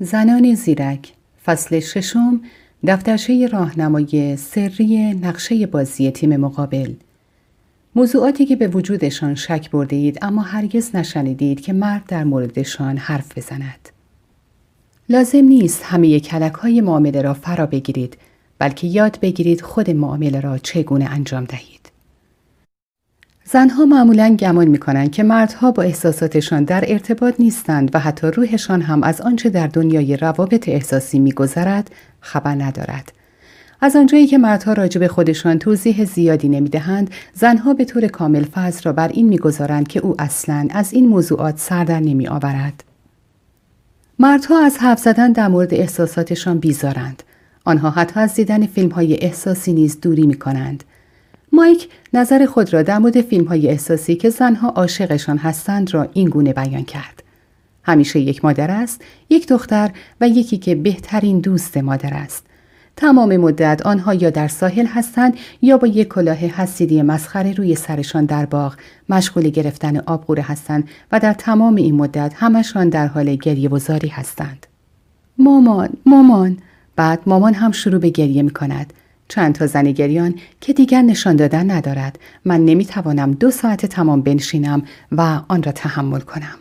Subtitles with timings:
[0.00, 1.12] زنان زیرک.
[1.44, 2.40] فصل ششم
[2.86, 6.94] دفترچه راهنمای سری نقشه بازی تیم مقابل.
[7.94, 13.38] موضوعاتی که به وجودشان شک برده اید اما هرگز نشنیدید که مرد در موردشان حرف
[13.38, 13.88] بزند.
[15.08, 18.16] لازم نیست همه کلک های معامله را فرا بگیرید
[18.58, 21.77] بلکه یاد بگیرید خود معامله را چگونه انجام دهید.
[23.50, 28.82] زنها معمولا گمان می کنند که مردها با احساساتشان در ارتباط نیستند و حتی روحشان
[28.82, 33.12] هم از آنچه در دنیای روابط احساسی میگذرد خبر ندارد.
[33.80, 38.80] از آنجایی که مردها راجع به خودشان توضیح زیادی نمی‌دهند زنها به طور کامل فضل
[38.84, 42.84] را بر این می‌گذارند که او اصلا از این موضوعات سر در نمی آورد.
[44.18, 47.22] مردها از حرف زدن در مورد احساساتشان بیزارند.
[47.64, 50.84] آنها حتی از دیدن فیلم های احساسی نیز دوری می کنند.
[51.52, 56.28] مایک نظر خود را در مورد فیلم های احساسی که زنها عاشقشان هستند را این
[56.28, 57.22] گونه بیان کرد.
[57.82, 62.46] همیشه یک مادر است، یک دختر و یکی که بهترین دوست مادر است.
[62.96, 68.24] تمام مدت آنها یا در ساحل هستند یا با یک کلاه حسیدی مسخره روی سرشان
[68.24, 68.74] در باغ
[69.08, 74.08] مشغول گرفتن آبقوره هستند و در تمام این مدت همشان در حال گریه و زاری
[74.08, 74.66] هستند.
[75.38, 76.58] مامان، مامان،
[76.96, 78.92] بعد مامان هم شروع به گریه می کند.
[79.28, 84.82] چند تا زن گریان که دیگر نشان دادن ندارد من نمی‌توانم دو ساعت تمام بنشینم
[85.12, 86.58] و آن را تحمل کنم.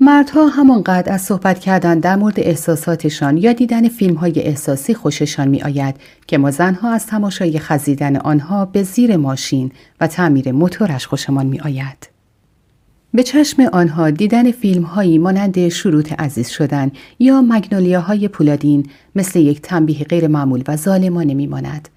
[0.00, 5.62] مردها همانقدر از صحبت کردن در مورد احساساتشان یا دیدن فیلم های احساسی خوششان می
[5.62, 5.94] آید
[6.26, 11.60] که ما زنها از تماشای خزیدن آنها به زیر ماشین و تعمیر موتورش خوشمان می
[11.60, 12.13] آید.
[13.14, 19.38] به چشم آنها دیدن فیلم هایی مانند شروط عزیز شدن یا مگنولیا های پولادین مثل
[19.38, 21.88] یک تنبیه غیر معمول و ظالمانه میماند.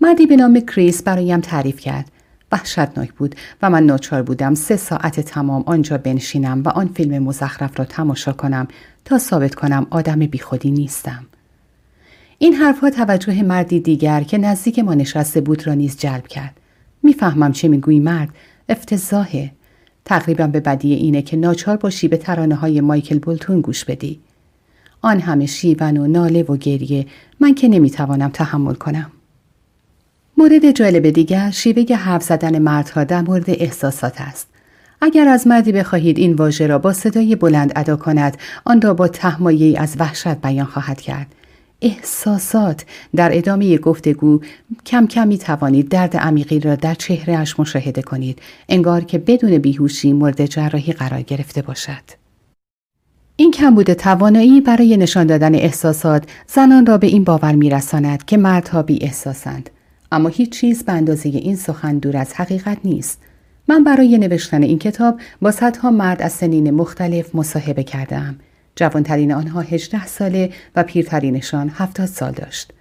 [0.00, 2.10] مردی به نام کریس برایم تعریف کرد.
[2.52, 7.78] وحشتناک بود و من ناچار بودم سه ساعت تمام آنجا بنشینم و آن فیلم مزخرف
[7.78, 8.68] را تماشا کنم
[9.04, 11.26] تا ثابت کنم آدم بیخودی نیستم.
[12.38, 16.56] این حرفها توجه مردی دیگر که نزدیک ما نشسته بود را نیز جلب کرد.
[17.02, 18.28] می‌فهمم چه می‌گویی مرد
[18.68, 19.52] افتضاحه
[20.10, 24.20] تقریبا به بدی اینه که ناچار باشی به ترانه های مایکل بولتون گوش بدی.
[25.02, 27.06] آن همه شیون و ناله و گریه
[27.40, 29.10] من که نمی‌توانم تحمل کنم.
[30.36, 34.48] مورد جالب دیگر شیوه حرف زدن مردها در مورد احساسات است.
[35.00, 39.08] اگر از مردی بخواهید این واژه را با صدای بلند ادا کند آن را با
[39.08, 41.26] تهمایی از وحشت بیان خواهد کرد
[41.82, 42.84] احساسات.
[43.16, 44.40] در ادامه گفتگو
[44.86, 48.38] کم کم می توانید درد عمیقی را در چهرهش مشاهده کنید.
[48.68, 52.20] انگار که بدون بیهوشی مورد جراحی قرار گرفته باشد.
[53.36, 58.82] این کمبود توانایی برای نشان دادن احساسات زنان را به این باور میرساند که مردها
[58.82, 59.70] بی احساسند
[60.12, 63.22] اما هیچ چیز به اندازه این سخن دور از حقیقت نیست.
[63.68, 68.36] من برای نوشتن این کتاب با صدها مرد از سنین مختلف مصاحبه کردم
[68.80, 72.72] جوانترین آنها 18 ساله و پیرترینشان 70 سال داشت.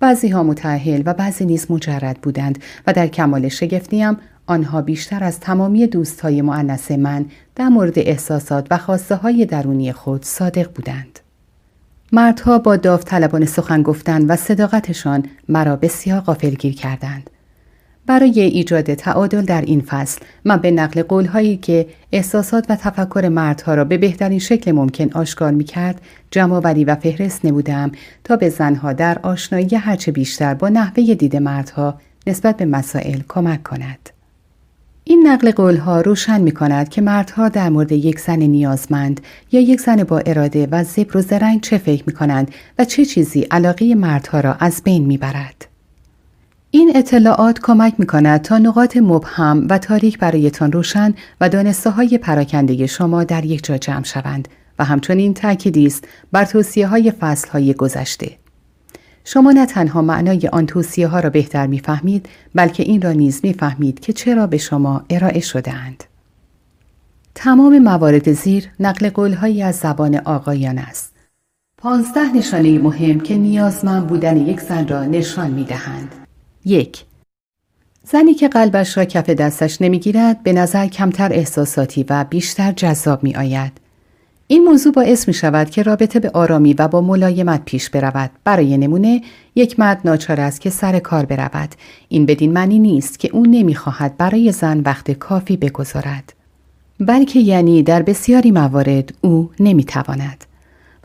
[0.00, 5.40] بعضی ها متعهل و بعضی نیز مجرد بودند و در کمال شگفتیم آنها بیشتر از
[5.40, 11.18] تمامی دوستهای معنس من در مورد احساسات و خواسته های درونی خود صادق بودند.
[12.12, 17.30] مردها با داوطلبانه سخن گفتن و صداقتشان مرا بسیار غافلگیر کردند.
[18.06, 23.74] برای ایجاد تعادل در این فصل من به نقل قولهایی که احساسات و تفکر مردها
[23.74, 26.00] را به بهترین شکل ممکن آشکار می کرد
[26.86, 27.92] و فهرست نمودم
[28.24, 33.62] تا به زنها در آشنایی هرچه بیشتر با نحوه دید مردها نسبت به مسائل کمک
[33.62, 34.10] کند.
[35.04, 39.20] این نقل قولها روشن می کند که مردها در مورد یک زن نیازمند
[39.52, 43.04] یا یک زن با اراده و زبر و زرنگ چه فکر می کنند و چه
[43.04, 45.73] چیزی علاقه مردها را از بین می برد.
[46.74, 52.18] این اطلاعات کمک می کند تا نقاط مبهم و تاریک برایتان روشن و دانسته های
[52.18, 54.48] پراکنده شما در یک جا جمع شوند
[54.78, 58.38] و همچنین تأکیدی است بر توصیه های فصل های گذشته.
[59.24, 64.00] شما نه تنها معنای آن توصیه ها را بهتر می‌فهمید بلکه این را نیز می‌فهمید
[64.00, 66.04] که چرا به شما ارائه شده اند.
[67.34, 71.12] تمام موارد زیر نقل قولهایی از زبان آقایان است.
[71.78, 76.23] پانزده نشانه مهم که نیازمند بودن یک زن را نشان می دهند.
[76.64, 77.04] یک
[78.04, 83.34] زنی که قلبش را کف دستش نمی‌گیرد به نظر کمتر احساساتی و بیشتر جذاب می
[83.34, 83.72] آید.
[84.46, 88.30] این موضوع باعث می شود که رابطه به آرامی و با ملایمت پیش برود.
[88.44, 89.22] برای نمونه
[89.54, 91.74] یک مرد ناچار است که سر کار برود.
[92.08, 96.32] این بدین معنی نیست که او نمی‌خواهد برای زن وقت کافی بگذارد.
[97.00, 100.44] بلکه یعنی در بسیاری موارد او نمی‌تواند.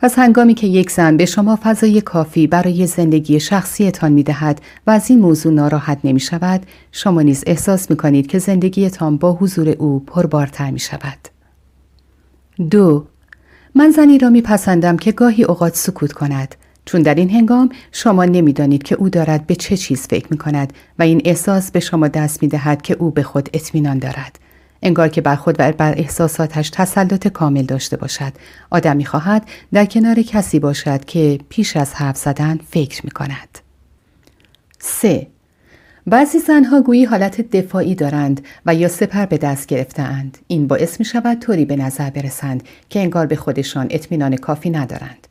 [0.01, 4.91] پس هنگامی که یک زن به شما فضای کافی برای زندگی شخصیتان می دهد و
[4.91, 9.69] از این موضوع ناراحت نمی شود، شما نیز احساس می کنید که زندگیتان با حضور
[9.69, 11.27] او پربارتر می شود.
[12.69, 13.05] دو
[13.75, 16.55] من زنی را میپسندم که گاهی اوقات سکوت کند
[16.85, 20.73] چون در این هنگام شما نمی‌دانید که او دارد به چه چیز فکر می کند
[20.99, 24.39] و این احساس به شما دست می دهد که او به خود اطمینان دارد.
[24.81, 28.33] انگار که بر خود و بر احساساتش تسلط کامل داشته باشد.
[28.69, 33.59] آدمی خواهد در کنار کسی باشد که پیش از حرف زدن فکر می کند.
[34.79, 35.27] 3.
[36.07, 40.37] بعضی زنها گویی حالت دفاعی دارند و یا سپر به دست گرفتهاند.
[40.47, 45.27] این باعث می شود طوری به نظر برسند که انگار به خودشان اطمینان کافی ندارند.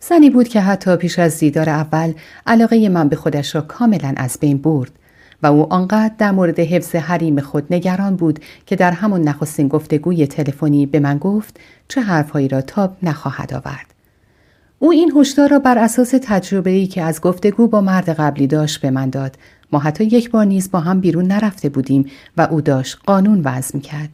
[0.00, 2.12] زنی بود که حتی پیش از دیدار اول
[2.46, 4.90] علاقه من به خودش را کاملا از بین برد
[5.42, 10.26] و او آنقدر در مورد حفظ حریم خود نگران بود که در همون نخستین گفتگوی
[10.26, 13.94] تلفنی به من گفت چه حرفهایی را تاب نخواهد آورد.
[14.78, 18.80] او این هشدار را بر اساس تجربه ای که از گفتگو با مرد قبلی داشت
[18.80, 19.36] به من داد.
[19.72, 22.06] ما حتی یک بار نیز با هم بیرون نرفته بودیم
[22.36, 24.08] و او داشت قانون وضع کرد.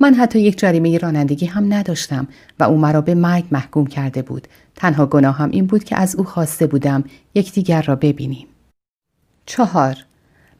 [0.00, 2.28] من حتی یک جریمه رانندگی هم نداشتم
[2.60, 4.48] و او مرا به مرگ محکوم کرده بود.
[4.76, 7.04] تنها گناهم این بود که از او خواسته بودم
[7.34, 8.46] یکدیگر را ببینیم.
[9.46, 9.96] چهار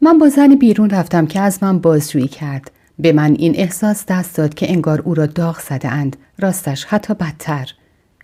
[0.04, 2.70] من با زنی بیرون رفتم که از من بازجویی کرد.
[2.98, 6.16] به من این احساس دست داد که انگار او را داغ زده اند.
[6.38, 7.72] راستش حتی بدتر.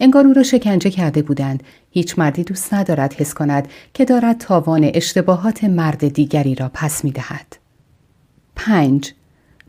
[0.00, 1.62] انگار او را شکنجه کرده بودند.
[1.90, 7.10] هیچ مردی دوست ندارد حس کند که دارد تاوان اشتباهات مرد دیگری را پس می
[7.10, 7.56] دهد.
[8.56, 9.12] پنج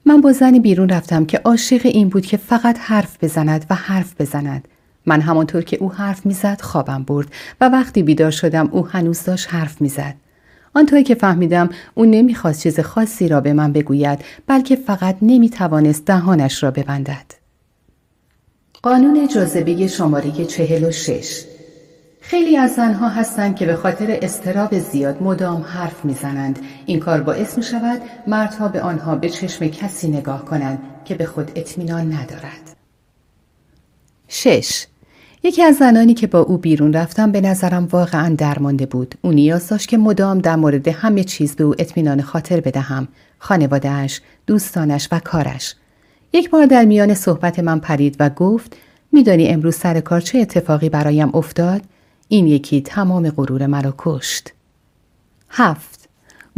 [0.05, 4.21] من با زنی بیرون رفتم که عاشق این بود که فقط حرف بزند و حرف
[4.21, 4.67] بزند.
[5.05, 7.27] من همانطور که او حرف می‌زد خوابم برد
[7.61, 10.15] و وقتی بیدار شدم او هنوز داشت حرف می‌زد.
[10.73, 16.63] آنطوری که فهمیدم او نمی‌خواست چیز خاصی را به من بگوید بلکه فقط نمی‌توانست دهانش
[16.63, 17.41] را ببندد.
[18.83, 21.43] قانون جاذبه شماره چهل و شش.
[22.21, 26.59] خیلی از زنها هستند که به خاطر استراب زیاد مدام حرف می‌زنند.
[26.85, 31.25] این کار باعث می شود مردها به آنها به چشم کسی نگاه کنند که به
[31.25, 32.75] خود اطمینان ندارد.
[34.27, 34.85] شش.
[35.43, 39.15] یکی از زنانی که با او بیرون رفتم به نظرم واقعا درمانده بود.
[39.21, 43.07] او نیاز داشت که مدام در مورد همه چیز به او اطمینان خاطر بدهم.
[43.39, 45.75] خانوادهاش دوستانش و کارش.
[46.33, 48.77] یک بار در میان صحبت من پرید و گفت
[49.11, 51.81] میدانی امروز سر کار چه اتفاقی برایم افتاد؟
[52.27, 54.53] این یکی تمام غرور مرا کشت.
[55.49, 56.09] هفت.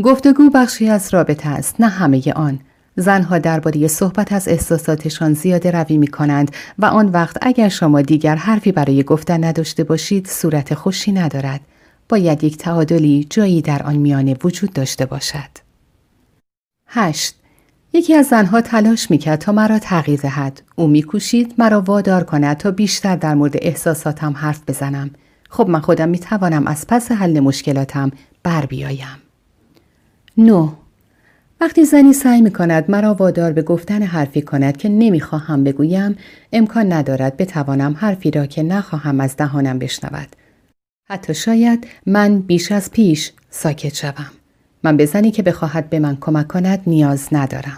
[0.03, 2.59] گفتگو بخشی از رابطه است نه همه آن.
[2.95, 8.35] زنها درباره صحبت از احساساتشان زیاده روی می کنند و آن وقت اگر شما دیگر
[8.35, 11.61] حرفی برای گفتن نداشته باشید صورت خوشی ندارد.
[12.09, 15.49] باید یک تعادلی جایی در آن میانه وجود داشته باشد.
[16.87, 17.35] هشت.
[17.93, 20.61] یکی از زنها تلاش می‌کرد تا مرا تغییر دهد.
[20.75, 25.11] او میکوشید مرا وادار کند تا بیشتر در مورد احساساتم حرف بزنم.
[25.49, 28.11] خب من خودم می توانم از پس حل مشکلاتم
[28.43, 29.17] بر بیایم.
[30.37, 30.82] نو
[31.63, 36.17] وقتی زنی سعی می کند مرا وادار به گفتن حرفی کند که نمی‌خواهم بگویم
[36.53, 40.27] امکان ندارد بتوانم حرفی را که نخواهم از دهانم بشنود.
[41.09, 44.31] حتی شاید من بیش از پیش ساکت شوم.
[44.83, 47.77] من به زنی که بخواهد به من کمک کند نیاز ندارم.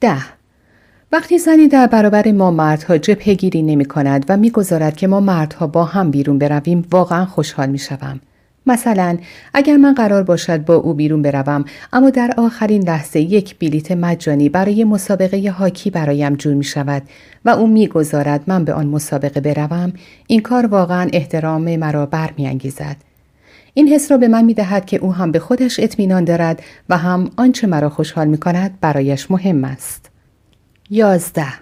[0.00, 0.22] ده
[1.12, 5.84] وقتی زنی در برابر ما مردها جبهگیری نمی کند و می‌گذارد که ما مردها با
[5.84, 8.20] هم بیرون برویم واقعا خوشحال می شوم.
[8.66, 9.18] مثلا
[9.54, 14.48] اگر من قرار باشد با او بیرون بروم اما در آخرین لحظه یک بلیت مجانی
[14.48, 17.02] برای مسابقه هاکی برایم جور می شود
[17.44, 19.92] و او می‌گذارد من به آن مسابقه بروم
[20.26, 22.96] این کار واقعا احترام مرا برمیانگیزد
[23.74, 26.96] این حس را به من می دهد که او هم به خودش اطمینان دارد و
[26.96, 30.10] هم آنچه مرا خوشحال می کند برایش مهم است.
[30.90, 31.52] یازده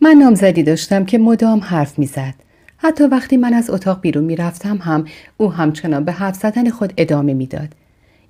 [0.00, 2.45] من نامزدی داشتم که مدام حرف می‌زد.
[2.86, 5.04] حتی وقتی من از اتاق بیرون می‌رفتم هم
[5.36, 7.68] او همچنان به حرف زدن خود ادامه می‌داد.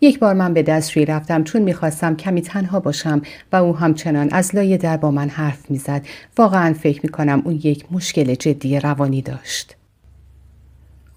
[0.01, 3.23] یک بار من به دستشویی رفتم چون می‌خواستم کمی تنها باشم
[3.53, 6.03] و او همچنان از لای در با من حرف می‌زد.
[6.39, 9.77] واقعا فکر می‌کنم او یک مشکل جدی روانی داشت.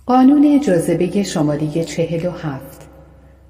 [0.05, 2.87] قانون جاذبه شماره چهل و هفت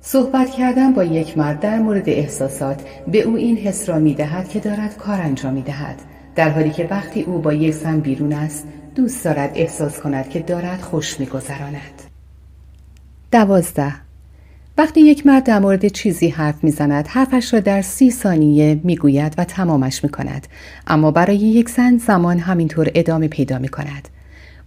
[0.02, 4.50] صحبت کردن با یک مرد در مورد احساسات به او این حس را می دهد
[4.50, 6.02] که دارد کار انجام می دهد
[6.40, 10.40] در حالی که وقتی او با یک زن بیرون است دوست دارد احساس کند که
[10.40, 12.02] دارد خوش می گذراند.
[13.32, 13.94] دوازده.
[14.78, 19.44] وقتی یک مرد در مورد چیزی حرف می‌زند حرفش را در سی ثانیه می‌گوید و
[19.44, 20.48] تمامش می کند
[20.88, 24.10] اما برای یک زن زمان همینطور ادامه پیدا می کند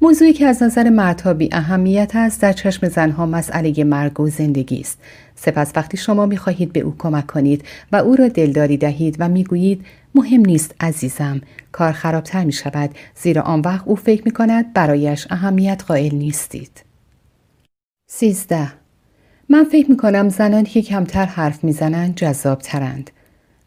[0.03, 4.81] موضوعی که از نظر مردها بی اهمیت است در چشم زنها مسئله مرگ و زندگی
[4.81, 4.99] است.
[5.35, 9.29] سپس وقتی شما می خواهید به او کمک کنید و او را دلداری دهید و
[9.29, 11.41] می گویید مهم نیست عزیزم
[11.73, 16.83] کار خرابتر می شود زیرا آن وقت او فکر می کند برایش اهمیت قائل نیستید.
[18.07, 18.73] سیزده
[19.49, 23.11] من فکر می کنم زنانی که کمتر حرف می‌زنند جذاب ترند.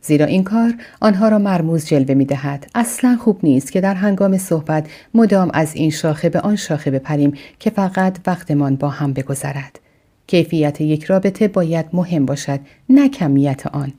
[0.02, 2.68] زیرا این کار آنها را مرموز جلوه می دهد.
[2.76, 7.34] اصلا خوب نیست که در هنگام صحبت مدام از این شاخه به آن شاخه بپریم
[7.60, 9.80] که فقط وقتمان با هم بگذرد.
[10.28, 12.60] کیفیت یک رابطه باید مهم باشد
[12.90, 13.94] نه کمیت آن.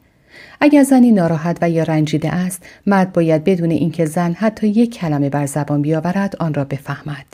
[0.61, 5.31] اگر زنی ناراحت و یا رنجیده است مرد باید بدون اینکه زن حتی یک کلمه
[5.31, 7.27] بر زبان بیاورد آن را بفهمد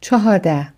[0.00, 0.68] چهارده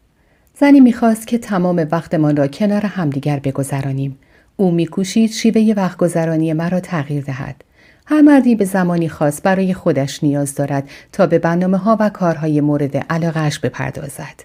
[0.61, 4.19] زنی می‌خواست که تمام وقتمان را کنار همدیگر بگذرانیم
[4.57, 7.65] او میکوشید شیوه وقت گذرانی مرا تغییر دهد
[8.07, 12.61] هر مردی به زمانی خاص برای خودش نیاز دارد تا به برنامه ها و کارهای
[12.61, 14.45] مورد علاقهش بپردازد.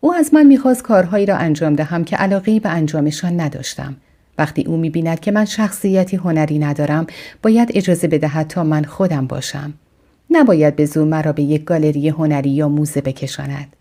[0.00, 3.96] او از من می‌خواست کارهایی را انجام دهم که علاقی به انجامشان نداشتم.
[4.38, 7.06] وقتی او می‌بیند که من شخصیتی هنری ندارم
[7.42, 9.72] باید اجازه بدهد تا من خودم باشم.
[10.30, 13.76] نباید به زور مرا به یک گالری هنری یا موزه بکشاند.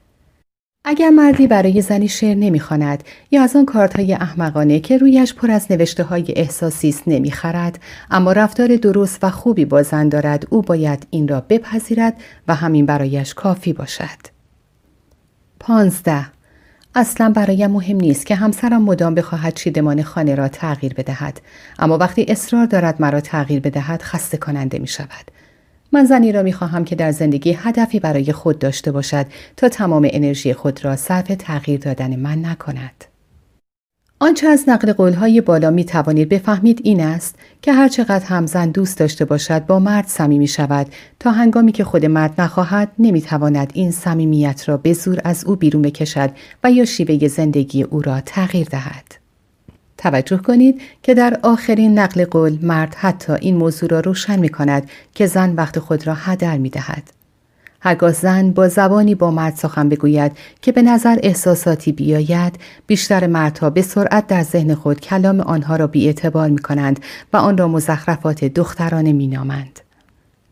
[0.87, 5.51] اگر مردی برای زنی شعر نمی‌خواند یا از آن کارت های احمقانه که رویش پر
[5.51, 7.79] از نوشته های احساسی است نمی‌خرد
[8.11, 12.13] اما رفتار درست و خوبی با زن دارد او باید این را بپذیرد
[12.47, 14.35] و همین برایش کافی باشد.
[15.59, 16.25] پانزده
[16.95, 21.41] اصلا برایم مهم نیست که همسرم مدام بخواهد چیدمان خانه را تغییر بدهد
[21.79, 25.31] اما وقتی اصرار دارد مرا تغییر بدهد خسته کننده می شود.
[25.91, 29.25] من زنی را می خواهم که در زندگی هدفی برای خود داشته باشد
[29.57, 33.05] تا تمام انرژی خود را صرف تغییر دادن من نکند.
[34.25, 39.25] آنچه از نقل قولهای بالا می توانید بفهمید این است که هرچقدر همزن دوست داشته
[39.25, 40.87] باشد با مرد صمیمی شود
[41.19, 45.55] تا هنگامی که خود مرد نخواهد نمی تواند این صمیمیت را به زور از او
[45.55, 46.29] بیرون بکشد
[46.63, 49.15] و یا شیوه زندگی او را تغییر دهد.
[49.97, 54.89] توجه کنید که در آخرین نقل قول مرد حتی این موضوع را روشن می کند
[55.13, 57.03] که زن وقت خود را هدر می دهد.
[57.85, 62.55] هرگاه زن با زبانی با مرد سخن بگوید که به نظر احساساتی بیاید
[62.87, 66.99] بیشتر مردها به سرعت در ذهن خود کلام آنها را بیاعتبار می کنند
[67.33, 69.79] و آن را مزخرفات دخترانه می نامند.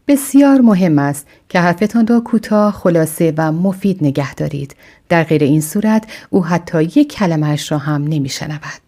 [0.07, 4.75] بسیار مهم است که حرفتان را کوتاه خلاصه و مفید نگه دارید
[5.09, 8.81] در غیر این صورت او حتی یک کلمهش را هم نمی شنود.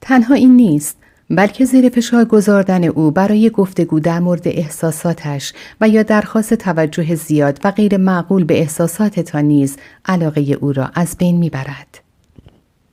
[0.00, 0.96] تنها این نیست
[1.30, 7.60] بلکه زیر فشار گذاردن او برای گفتگو در مورد احساساتش و یا درخواست توجه زیاد
[7.64, 12.00] و غیر معقول به احساساتتان نیز علاقه او را از بین می‌برد.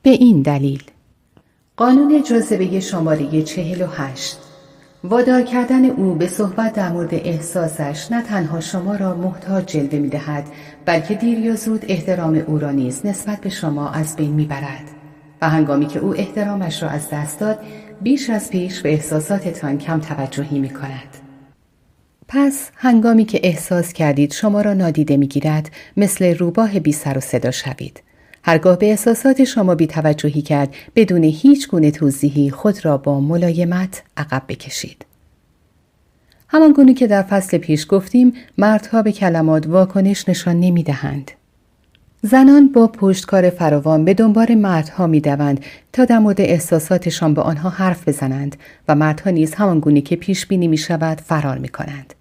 [0.02, 0.82] به این دلیل
[1.76, 4.38] قانون جاذبه شماره 48
[5.04, 10.08] وادار کردن او به صحبت در مورد احساسش نه تنها شما را محتاج جلوه می
[10.08, 10.44] دهد
[10.84, 14.84] بلکه دیر یا زود احترام او را نیز نسبت به شما از بین می برد.
[15.42, 17.58] و هنگامی که او احترامش را از دست داد
[18.02, 21.16] بیش از پیش به احساساتتان کم توجهی می کند.
[22.28, 27.20] پس هنگامی که احساس کردید شما را نادیده می گیرد مثل روباه بی سر و
[27.20, 28.02] صدا شوید.
[28.42, 34.02] هرگاه به احساسات شما بی توجهی کرد بدون هیچ گونه توضیحی خود را با ملایمت
[34.16, 35.06] عقب بکشید.
[36.48, 41.30] همان گونه که در فصل پیش گفتیم مردها به کلمات واکنش نشان نمی دهند.
[42.22, 47.68] زنان با پشتکار فراوان به دنبال مردها می دوند تا در مورد احساساتشان به آنها
[47.68, 48.56] حرف بزنند
[48.88, 52.14] و مردها نیز همان گونه که پیش بینی می شود فرار می کنند.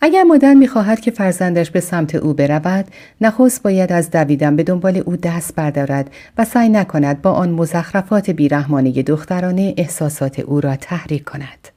[0.00, 2.84] اگر مادر می خواهد که فرزندش به سمت او برود،
[3.20, 8.30] نخست باید از دویدن به دنبال او دست بردارد و سعی نکند با آن مزخرفات
[8.30, 11.68] بیرحمانه دخترانه احساسات او را تحریک کند.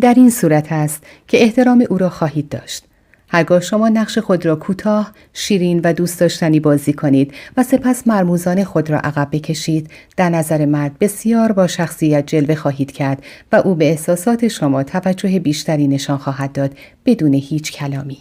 [0.00, 2.87] در این صورت است که احترام او را خواهید داشت.
[3.28, 8.64] هرگاه شما نقش خود را کوتاه، شیرین و دوست داشتنی بازی کنید و سپس مرموزان
[8.64, 13.74] خود را عقب بکشید، در نظر مرد بسیار با شخصیت جلوه خواهید کرد و او
[13.74, 18.18] به احساسات شما توجه بیشتری نشان خواهد داد بدون هیچ کلامی.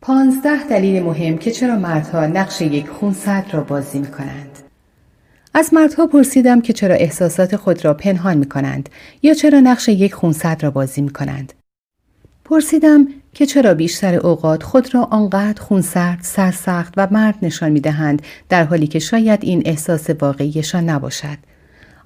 [0.00, 4.58] پانزده دلیل مهم که چرا مردها نقش یک خونسرد را بازی می کنند.
[5.54, 8.88] از مردها پرسیدم که چرا احساسات خود را پنهان می کنند
[9.22, 11.52] یا چرا نقش یک خونسرد را بازی می کنند.
[12.44, 18.22] پرسیدم که چرا بیشتر اوقات خود را آنقدر خونسرد، سرسخت و مرد نشان می دهند
[18.48, 21.38] در حالی که شاید این احساس واقعیشان نباشد.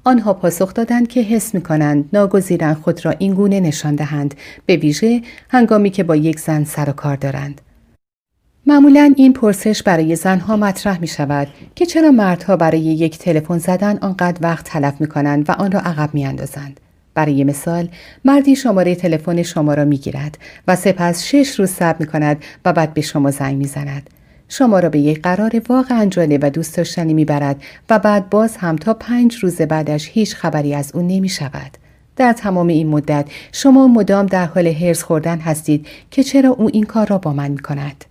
[0.04, 4.34] آنها پاسخ دادند که حس می کنند ناگزیرن خود را این گونه نشان دهند
[4.66, 7.60] به ویژه هنگامی که با یک زن سر و کار دارند.
[8.66, 13.98] معمولا این پرسش برای زنها مطرح می شود که چرا مردها برای یک تلفن زدن
[13.98, 16.80] آنقدر وقت تلف می کنند و آن را عقب می اندازند.
[17.18, 17.88] برای مثال
[18.24, 22.72] مردی شماره تلفن شما را می گیرد و سپس شش روز صبر می کند و
[22.72, 24.10] بعد به شما زنگ می زند.
[24.48, 27.56] شما را به یک قرار واقعا جالب و دوست داشتنی می برد
[27.90, 31.70] و بعد باز هم تا پنج روز بعدش هیچ خبری از او نمی شود.
[32.16, 36.84] در تمام این مدت شما مدام در حال هرز خوردن هستید که چرا او این
[36.84, 38.04] کار را با من می کند.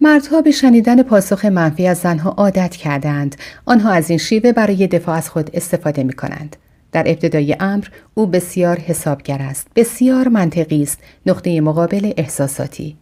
[0.00, 3.36] مردها به شنیدن پاسخ منفی از زنها عادت کردند.
[3.66, 6.56] آنها از این شیوه برای دفاع از خود استفاده می کنند.
[6.94, 9.66] در ابتدای امر او بسیار حسابگر است.
[9.76, 10.98] بسیار منطقی است.
[11.26, 12.96] نقطه مقابل احساساتی.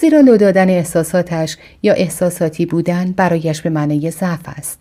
[0.00, 4.80] زیرا لو دادن احساساتش یا احساساتی بودن برایش به معنی ضعف است.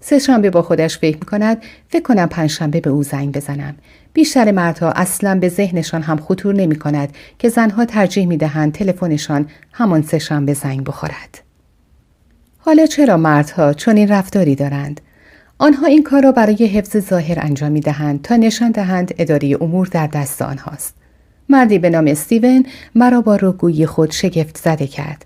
[0.00, 3.74] سه شنبه با خودش فکر می کند فکر کنم پنج شنبه به او زنگ بزنم.
[4.12, 9.46] بیشتر مردها اصلا به ذهنشان هم خطور نمی کند که زنها ترجیح می دهند تلفنشان
[9.72, 11.42] همان سه شنبه زنگ بخورد.
[12.58, 15.00] حالا چرا مردها چنین رفتاری دارند؟
[15.64, 19.86] آنها این کار را برای حفظ ظاهر انجام می دهند تا نشان دهند اداره امور
[19.86, 20.94] در دست آنهاست
[21.48, 25.24] مردی به نام استیون مرا با رگویی خود شگفت زده کرد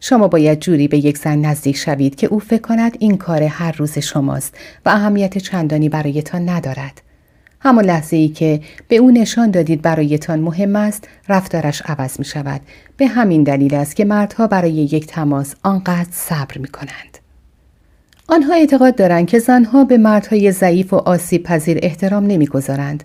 [0.00, 3.72] شما باید جوری به یک زن نزدیک شوید که او فکر کند این کار هر
[3.72, 4.54] روز شماست
[4.86, 7.02] و اهمیت چندانی برایتان ندارد.
[7.60, 12.60] همان لحظه ای که به او نشان دادید برایتان مهم است رفتارش عوض می شود.
[12.96, 17.19] به همین دلیل است که مردها برای یک تماس آنقدر صبر می کنند.
[18.30, 23.04] آنها اعتقاد دارند که زنها به مردهای ضعیف و آسیب پذیر احترام نمی‌گذارند.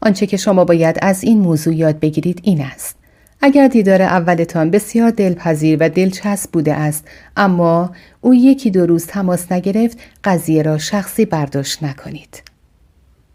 [0.00, 2.96] آنچه که شما باید از این موضوع یاد بگیرید این است.
[3.40, 9.52] اگر دیدار اولتان بسیار دلپذیر و دلچسب بوده است اما او یکی دو روز تماس
[9.52, 12.42] نگرفت قضیه را شخصی برداشت نکنید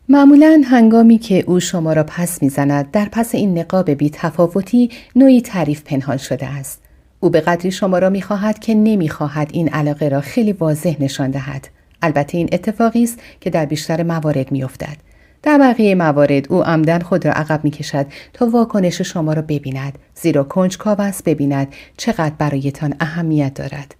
[0.10, 5.42] معمولا هنگامی که او شما را پس می‌زند در پس این نقاب بی تفاوتی نوعی
[5.42, 6.83] تعریف پنهان شده است
[7.24, 11.68] او به قدری شما را می‌خواهد که نمی‌خواهد این علاقه را خیلی واضح نشان دهد.
[12.02, 14.98] البته این اتفاقی است که در بیشتر موارد میافتد.
[15.44, 19.98] در بقیه موارد او عمدن خود را عقب می کشد تا واکنش شما را ببیند
[20.16, 23.96] زیرا کنجکاو است ببیند چقدر برایتان اهمیت دارد.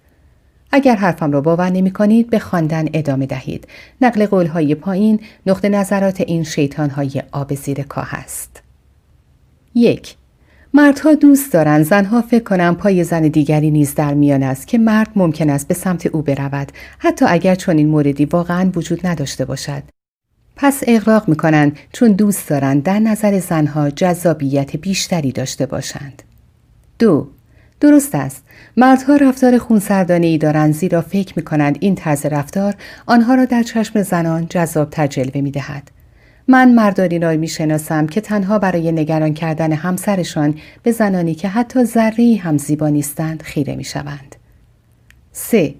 [0.72, 3.68] اگر حرفم را باور نمی کنید به خواندن ادامه دهید.
[4.00, 8.62] نقل قول های پایین نقطه نظرات این شیطان های آب زیر کاه است.
[9.74, 10.16] یک
[10.76, 15.08] مردها دوست دارند زنها فکر کنم پای زن دیگری نیز در میان است که مرد
[15.16, 19.82] ممکن است به سمت او برود حتی اگر چنین موردی واقعا وجود نداشته باشد
[20.56, 26.22] پس اغراق می کنند چون دوست دارند در نظر زنها جذابیت بیشتری داشته باشند.
[26.98, 27.28] دو
[27.80, 28.44] درست است.
[28.76, 32.74] مردها رفتار خونسردانه ای دارند زیرا فکر می کنند این طرز رفتار
[33.06, 35.90] آنها را در چشم زنان جذاب تجلوه می دهد.
[36.48, 41.84] من مردانی را می شناسم که تنها برای نگران کردن همسرشان به زنانی که حتی
[41.84, 44.36] ذره هم زیبا نیستند خیره می شوند.
[45.32, 45.74] 3.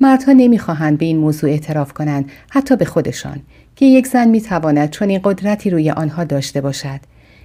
[0.00, 3.40] مردها نمی‌خواهند به این موضوع اعتراف کنند حتی به خودشان
[3.76, 7.00] که یک زن می‌تواند چون این قدرتی روی آنها داشته باشد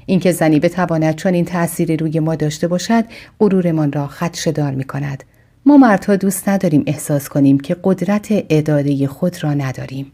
[0.06, 3.06] اینکه زنی بتواند چون این تأثیری روی ما داشته باشد
[3.40, 5.24] غرورمان را خدشدار می کند
[5.66, 10.12] ما مردها دوست نداریم احساس کنیم که قدرت اداره خود را نداریم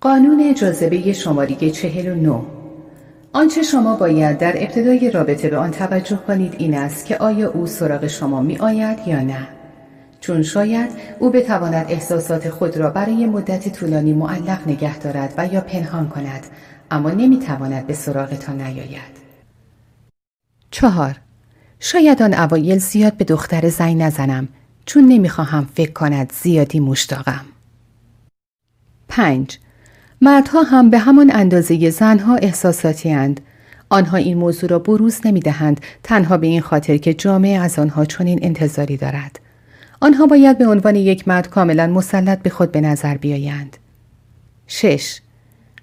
[0.00, 2.42] قانون جاذبه شماره 49
[3.32, 7.66] آنچه شما باید در ابتدای رابطه به آن توجه کنید این است که آیا او
[7.66, 9.48] سراغ شما می آید یا نه.
[10.20, 15.60] چون شاید او بتواند احساسات خود را برای مدت طولانی معلق نگه دارد و یا
[15.60, 16.46] پنهان کند
[16.90, 19.20] اما نمی‌تواند به سراغتان نیاید.
[20.70, 21.16] چهار.
[21.80, 24.48] شاید آن اوایل زیاد به دختر زنگ نزنم
[24.86, 27.44] چون نمی‌خواهم فکر کند زیادی مشتاقم.
[29.08, 29.58] پنج.
[30.22, 33.40] مردها هم به همان اندازه زنها احساساتی اند.
[33.88, 38.04] آنها این موضوع را بروز نمی دهند تنها به این خاطر که جامعه از آنها
[38.04, 39.40] چنین انتظاری دارد.
[40.00, 43.76] آنها باید به عنوان یک مرد کاملا مسلط به خود به نظر بیایند.
[44.66, 45.20] 6.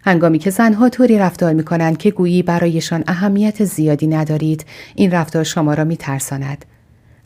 [0.04, 5.43] هنگامی که زنها طوری رفتار می کنند که گویی برایشان اهمیت زیادی ندارید این رفتار
[5.43, 6.65] شما را می ترساند.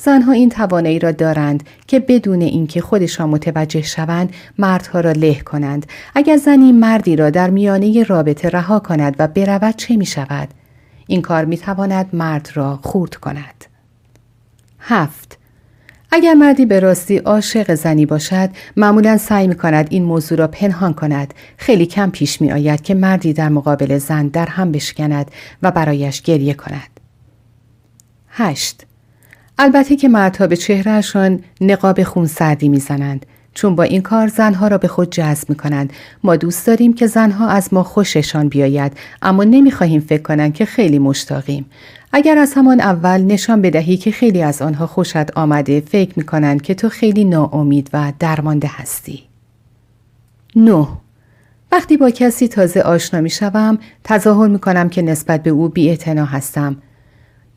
[0.04, 5.86] زنها این توانایی را دارند که بدون اینکه خودشان متوجه شوند مردها را له کنند.
[6.16, 10.48] اگر زنی مردی را در میانه رابطه رها کند و برود چه می شود؟
[11.08, 13.66] این کار می تواند مرد را خورد کند.
[14.80, 15.38] هفت.
[16.12, 20.94] اگر مردی به راستی عاشق زنی باشد معمولا سعی می کند این موضوع را پنهان
[20.94, 21.34] کند.
[21.58, 25.32] خیلی کم پیش می آید که مردی در مقابل زن در هم بشکند
[25.64, 27.00] و برایش گریه کند.
[28.30, 28.86] هشت.
[29.58, 34.78] البته که مردها به چهرهشان نقاب خون سردی می‌زنند چون با این کار زنها را
[34.78, 35.94] به خود جذب می کنند.
[36.24, 40.66] ما دوست داریم که زنها از ما خوششان بیاید اما نمی خواهیم فکر کنند که
[40.66, 41.66] خیلی مشتاقیم.
[42.14, 46.62] اگر از همان اول نشان بدهی که خیلی از آنها خوشت آمده فکر می کنند
[46.62, 49.24] که تو خیلی ناامید و درمانده هستی.
[50.56, 50.88] 9.
[51.72, 55.98] وقتی با کسی تازه آشنا می شوم تظاهر می کنم که نسبت به او بی
[56.08, 56.78] هستم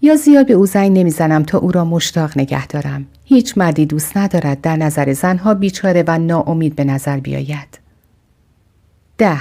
[0.05, 3.07] یا زیاد به او زنگ نمی‌زنم تا او را مشتاق نگه دارم.
[3.25, 7.79] هیچ مردی دوست ندارد در نظر زنها بیچاره و ناامید به نظر بیاید.
[9.19, 9.40] ده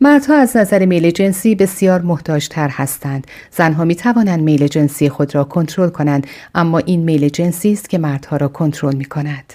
[0.00, 3.26] مردها از نظر میل جنسی بسیار محتاجتر هستند.
[3.50, 7.98] زنها می توانند میل جنسی خود را کنترل کنند اما این میل جنسی است که
[7.98, 9.52] مردها را کنترل می کند.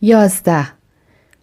[0.00, 0.66] یازده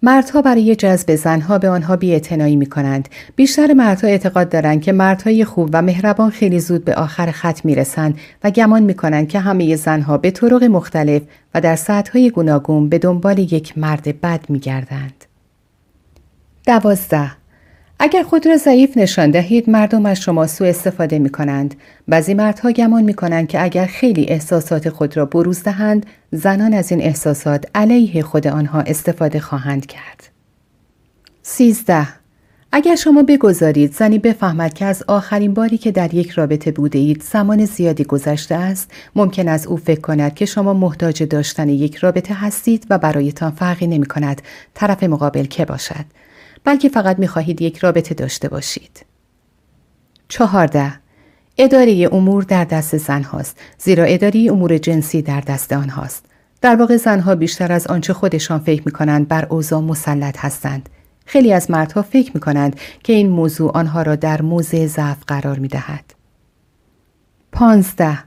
[0.05, 3.09] مردها برای جذب زنها به آنها بیاعتنایی می کنند.
[3.35, 7.75] بیشتر مردها اعتقاد دارند که مردهای خوب و مهربان خیلی زود به آخر خط می
[7.75, 11.21] رسند و گمان می کنند که همه زنها به طرق مختلف
[11.53, 15.25] و در سطحهای گوناگون به دنبال یک مرد بد می گردند.
[16.65, 17.31] دوازده
[17.99, 21.75] اگر خود را ضعیف نشان دهید مردم از شما سوء استفاده می کنند.
[22.07, 26.91] بعضی مردها گمان می کنند که اگر خیلی احساسات خود را بروز دهند زنان از
[26.91, 30.29] این احساسات علیه خود آنها استفاده خواهند کرد.
[31.41, 32.07] سیزده
[32.75, 37.23] اگر شما بگذارید زنی بفهمد که از آخرین باری که در یک رابطه بوده اید
[37.23, 42.33] زمان زیادی گذشته است ممکن است او فکر کند که شما محتاج داشتن یک رابطه
[42.33, 44.41] هستید و برایتان فرقی نمی کند
[44.73, 46.05] طرف مقابل که باشد
[46.63, 49.05] بلکه فقط می خواهید یک رابطه داشته باشید.
[50.27, 50.93] چهارده
[51.57, 56.25] اداره امور در دست زن هاست زیرا اداره امور جنسی در دست آنهاست.
[56.61, 60.89] در واقع زنها بیشتر از آنچه خودشان فکر می کنند بر اوضاع مسلط هستند.
[61.25, 65.59] خیلی از مردها فکر می کنند که این موضوع آنها را در موضع ضعف قرار
[65.59, 66.13] می دهد.
[67.51, 68.19] پانزده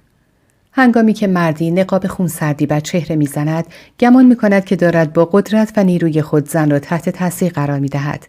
[0.79, 3.67] هنگامی که مردی نقاب خونسردی بر چهره می‌زند
[4.01, 7.79] گمان می کند که دارد با قدرت و نیروی خود زن را تحت تاثیر قرار
[7.79, 8.29] می دهد.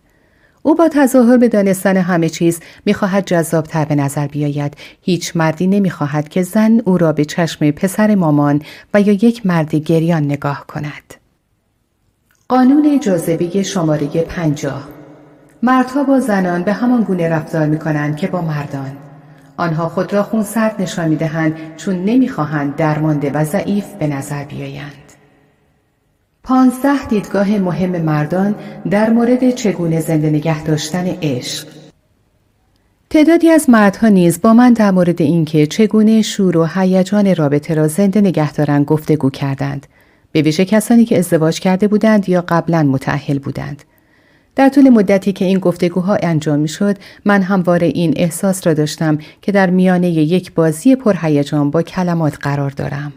[0.64, 4.74] او با تظاهر به دانستن همه چیز می‌خواهد جذابتر به نظر بیاید.
[5.02, 8.62] هیچ مردی نمی‌خواهد که زن او را به چشم پسر مامان
[8.94, 11.14] و یا یک مرد گریان نگاه کند.
[12.48, 14.88] قانون جاذبه شماره پنجاه.
[15.64, 19.07] مردها با زنان به همان گونه رفتار می کنند که با مردان.
[19.58, 24.94] آنها خود را خونسرد نشان می‌دهند چون نمی‌خواهند درمانده و ضعیف به نظر بیایند.
[26.44, 28.56] پانزده دیدگاه مهم مردان
[28.90, 31.68] در مورد چگونه زنده نگه داشتن عشق.
[33.10, 37.88] تعدادی از مردها نیز با من در مورد اینکه چگونه شور و هیجان رابطه را
[37.88, 39.88] زنده نگه دارند گفتگو کردند.
[40.32, 43.84] به ویژه کسانی که ازدواج کرده بودند یا قبلا متأهل بودند.
[44.58, 49.18] در طول مدتی که این گفتگوها انجام می شد من همواره این احساس را داشتم
[49.42, 53.14] که در میانه یک بازی پرهیجان با کلمات قرار دارم.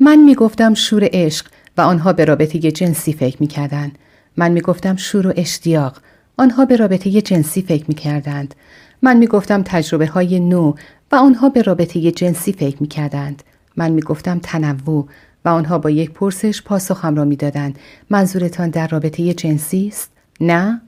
[0.00, 3.92] من می گفتم شور عشق و آنها به رابطه جنسی فکر می کردن.
[4.36, 5.96] من می گفتم شور و اشتیاق.
[6.36, 8.54] آنها به رابطه جنسی فکر می کردند.
[9.02, 10.74] من می گفتم تجربه های نو
[11.12, 13.42] و آنها به رابطه جنسی فکر می کردند.
[13.76, 15.08] من می گفتم تنوع
[15.44, 17.78] و آنها با یک پرسش پاسخم را می‌دادند
[18.10, 20.11] منظورتان در رابطه جنسی است
[20.42, 20.80] نه؟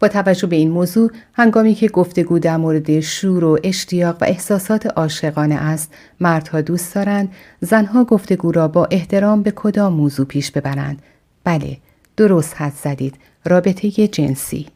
[0.00, 4.86] با توجه به این موضوع هنگامی که گفتگو در مورد شور و اشتیاق و احساسات
[4.86, 11.02] عاشقانه است مردها دوست دارند زنها گفتگو را با احترام به کدام موضوع پیش ببرند.
[11.44, 11.76] بله
[12.16, 13.14] درست حد زدید.
[13.44, 14.66] رابطه جنسی.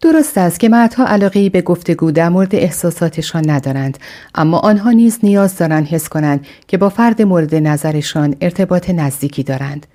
[0.00, 3.98] درست است که مردها علاقه به گفتگو در مورد احساساتشان ندارند
[4.34, 9.86] اما آنها نیز نیاز دارند حس کنند که با فرد مورد نظرشان ارتباط نزدیکی دارند.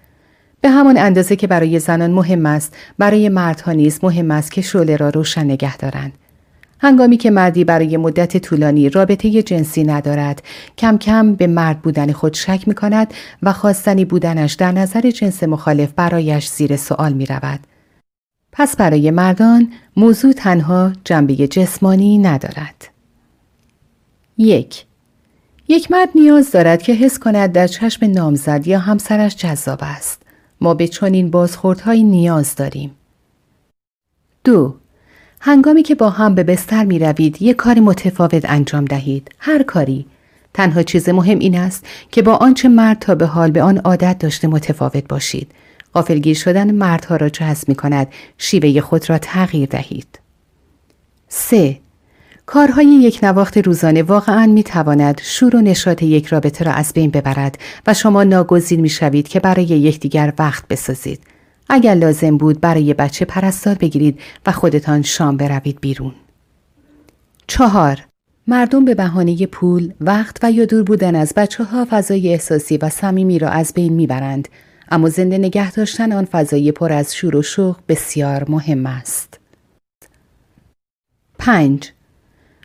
[0.67, 4.95] به همان اندازه که برای زنان مهم است برای مردها نیز مهم است که شعله
[4.95, 6.13] را روشن نگه دارند
[6.79, 10.43] هنگامی که مردی برای مدت طولانی رابطه جنسی ندارد
[10.77, 15.43] کم کم به مرد بودن خود شک می کند و خواستنی بودنش در نظر جنس
[15.43, 17.59] مخالف برایش زیر سوال می رود.
[18.51, 22.87] پس برای مردان موضوع تنها جنبه جسمانی ندارد.
[24.37, 24.85] یک
[25.67, 30.26] یک مرد نیاز دارد که حس کند در چشم نامزد یا همسرش جذاب است.
[30.61, 32.91] ما به چنین بازخوردهایی نیاز داریم.
[34.43, 34.75] دو
[35.39, 39.31] هنگامی که با هم به بستر می روید یک کار متفاوت انجام دهید.
[39.39, 40.05] هر کاری.
[40.53, 44.19] تنها چیز مهم این است که با آنچه مرد تا به حال به آن عادت
[44.19, 45.51] داشته متفاوت باشید.
[45.93, 48.07] غافلگیر شدن مردها را جذب می کند.
[48.37, 50.19] شیوه خود را تغییر دهید.
[51.27, 51.79] سه
[52.47, 57.11] کارهای یک نواخت روزانه واقعا می تواند شور و نشاط یک رابطه را از بین
[57.11, 57.57] ببرد
[57.87, 61.19] و شما ناگزیر می شوید که برای یکدیگر وقت بسازید.
[61.69, 66.13] اگر لازم بود برای بچه پرستار بگیرید و خودتان شام بروید بیرون.
[67.47, 68.05] چهار
[68.47, 72.89] مردم به بهانه پول، وقت و یا دور بودن از بچه ها فضای احساسی و
[72.89, 74.47] صمیمی را از بین می‌برند
[74.91, 79.39] اما زنده نگه داشتن آن فضای پر از شور و شوق بسیار مهم است.
[81.39, 81.96] 5.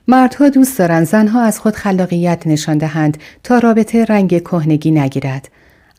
[0.08, 5.48] مردها دوست دارند زنها از خود خلاقیت نشان دهند تا رابطه رنگ کهنگی نگیرد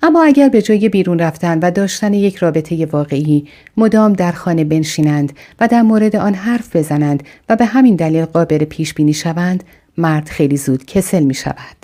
[0.04, 5.34] اما اگر به جای بیرون رفتن و داشتن یک رابطه واقعی مدام در خانه بنشینند
[5.60, 9.63] و در مورد آن حرف بزنند و به همین دلیل قابل پیش بینی شوند
[9.98, 11.78] مرد خیلی زود کسل می شود.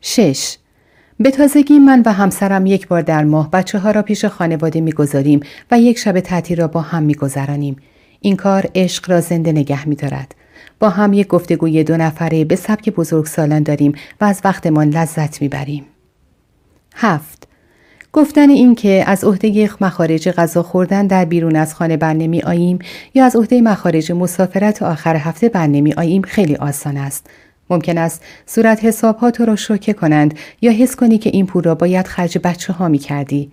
[0.00, 0.56] 6.
[1.20, 4.92] به تازگی من و همسرم یک بار در ماه بچه ها را پیش خانواده می
[4.92, 5.40] گذاریم
[5.70, 7.76] و یک شب تعطیل را با هم می گذرانیم.
[8.20, 10.34] این کار عشق را زنده نگه می دارد.
[10.80, 15.42] با هم یک گفتگوی دو نفره به سبک بزرگ سالان داریم و از وقتمان لذت
[15.42, 15.84] می‌بریم.
[16.94, 17.48] هفت
[18.12, 22.78] گفتن این که از عهده مخارج غذا خوردن در بیرون از خانه برنمی آییم
[23.14, 27.26] یا از عهده مخارج مسافرت آخر هفته برنمی آییم خیلی آسان است.
[27.70, 31.64] ممکن است صورت حساب ها تو را شوکه کنند یا حس کنی که این پول
[31.64, 33.50] را باید خرج بچه ها می کردی.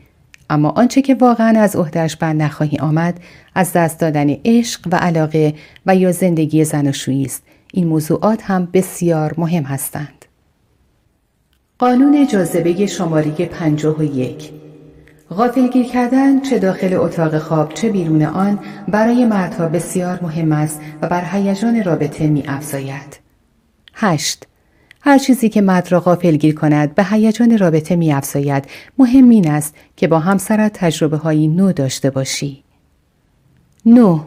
[0.50, 3.20] اما آنچه که واقعا از عهدهش بر نخواهی آمد
[3.56, 5.54] از دست دادن عشق و علاقه
[5.86, 7.44] و یا زندگی زناشویی است.
[7.74, 10.26] این موضوعات هم بسیار مهم هستند.
[11.80, 14.52] قانون جاذبه شماره پنجاه و یک.
[15.30, 21.08] غافلگیر کردن چه داخل اتاق خواب چه بیرون آن برای مردها بسیار مهم است و
[21.08, 23.20] بر هیجان رابطه می افزاید.
[23.94, 24.48] هشت.
[25.06, 28.66] هر چیزی که مرد را غافلگیر کند به هیجان رابطه می افزاید
[28.98, 32.64] مهم این است که با همسرت تجربه هایی نو داشته باشی.
[33.86, 34.20] نو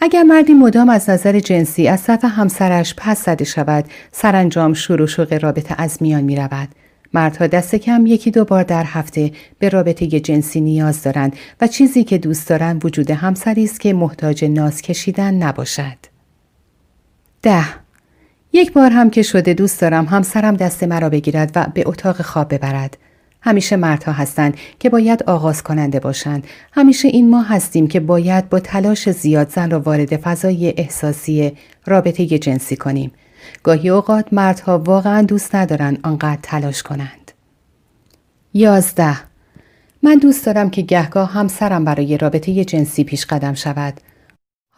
[0.00, 5.38] اگر مردی مدام از نظر جنسی از صف همسرش پس زده شود سرانجام شروع شوق
[5.42, 6.68] رابطه از میان می رود.
[7.14, 12.04] مردها دست کم یکی دو بار در هفته به رابطه جنسی نیاز دارند و چیزی
[12.04, 15.96] که دوست دارند وجود همسری است که محتاج ناز کشیدن نباشد.
[17.42, 17.64] ده
[18.52, 22.54] یک بار هم که شده دوست دارم همسرم دست مرا بگیرد و به اتاق خواب
[22.54, 22.96] ببرد.
[23.42, 26.46] همیشه مردها هستند که باید آغاز کننده باشند.
[26.72, 31.52] همیشه این ما هستیم که باید با تلاش زیاد زن را وارد فضای احساسی
[31.86, 33.12] رابطه جنسی کنیم.
[33.62, 37.32] گاهی اوقات مردها واقعا دوست ندارند آنقدر تلاش کنند.
[38.54, 39.16] یازده
[40.02, 44.00] من دوست دارم که گهگاه همسرم برای رابطه جنسی پیش قدم شود.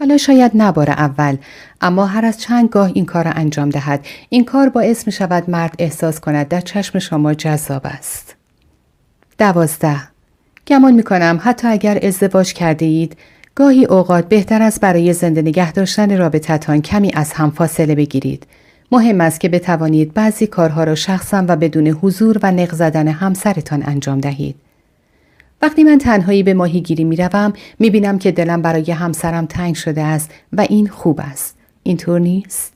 [0.03, 1.37] حالا شاید نبار اول
[1.81, 5.51] اما هر از چند گاه این کار را انجام دهد این کار باعث می شود
[5.51, 8.37] مرد احساس کند در چشم شما جذاب است.
[9.39, 9.97] دوازده.
[10.67, 13.17] گمان می کنم حتی اگر ازدواج کرده اید
[13.55, 18.47] گاهی اوقات بهتر است برای زنده نگه داشتن رابطتان کمی از هم فاصله بگیرید.
[18.93, 23.83] مهم است که بتوانید بعضی کارها را شخصا و بدون حضور و نق زدن همسرتان
[23.87, 24.57] انجام دهید.
[25.63, 27.05] وقتی من تنهایی به ماهیگیری
[27.79, 31.57] می بینم که دلم برای همسرم تنگ شده است و این خوب است.
[31.83, 32.73] اینطور نیست؟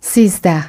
[0.00, 0.64] سیزده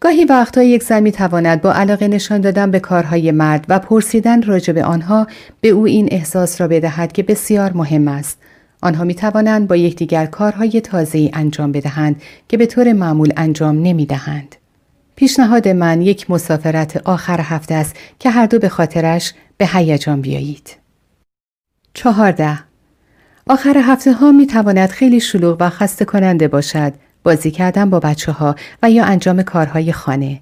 [0.00, 4.42] گاهی وقتا یک زن می تواند با علاقه نشان دادن به کارهای مرد و پرسیدن
[4.42, 5.26] راجع به آنها
[5.60, 8.38] به او این احساس را بدهد که بسیار مهم است.
[8.82, 14.06] آنها می توانند با یکدیگر کارهای تازه انجام بدهند که به طور معمول انجام نمی
[14.06, 14.56] دهند.
[15.20, 20.76] پیشنهاد من یک مسافرت آخر هفته است که هر دو به خاطرش به هیجان بیایید.
[21.94, 22.58] چهارده
[23.46, 26.92] آخر هفته ها می تواند خیلی شلوغ و خسته کننده باشد
[27.24, 30.40] بازی کردن با بچه ها و یا انجام کارهای خانه.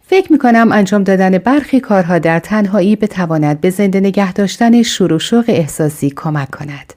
[0.00, 5.18] فکر می کنم انجام دادن برخی کارها در تنهایی بتواند به زنده نگه داشتن شروع
[5.18, 6.94] شوق احساسی کمک کند.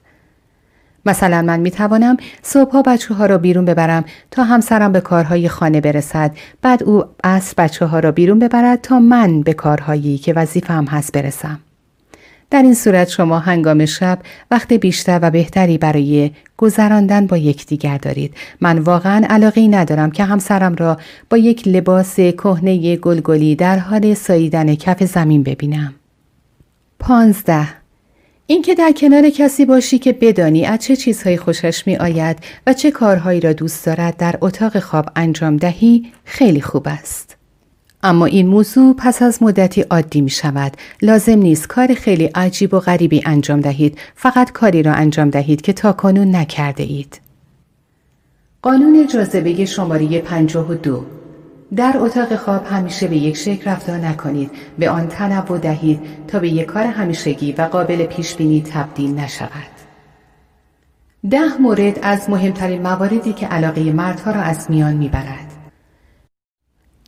[1.06, 5.80] مثلا من می توانم صبحها بچه ها را بیرون ببرم تا همسرم به کارهای خانه
[5.80, 6.30] برسد
[6.62, 11.12] بعد او از بچه ها را بیرون ببرد تا من به کارهایی که وظیفم هست
[11.12, 11.60] برسم.
[12.50, 14.18] در این صورت شما هنگام شب
[14.50, 18.34] وقت بیشتر و بهتری برای گذراندن با یکدیگر دارید.
[18.60, 20.98] من واقعا علاقه ندارم که همسرم را
[21.30, 25.94] با یک لباس کهنه گلگلی در حال ساییدن کف زمین ببینم.
[26.98, 27.81] پانزده
[28.46, 32.90] اینکه در کنار کسی باشی که بدانی از چه چیزهایی خوشش می آید و چه
[32.90, 37.36] کارهایی را دوست دارد در اتاق خواب انجام دهی خیلی خوب است.
[38.02, 40.72] اما این موضوع پس از مدتی عادی می شود.
[41.02, 43.98] لازم نیست کار خیلی عجیب و غریبی انجام دهید.
[44.14, 47.20] فقط کاری را انجام دهید که تا کنون نکرده اید.
[48.62, 51.21] قانون جاذبه شماره 52
[51.76, 56.48] در اتاق خواب همیشه به یک شکل رفتار نکنید به آن تنوع دهید تا به
[56.48, 59.72] یک کار همیشگی و قابل پیش بینی تبدیل نشود
[61.30, 65.46] ده مورد از مهمترین مواردی که علاقه مردها را از میان می‌برد